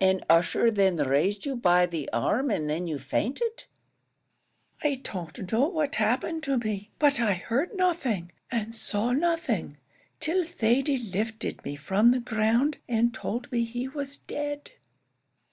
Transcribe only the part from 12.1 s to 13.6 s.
the ground, and told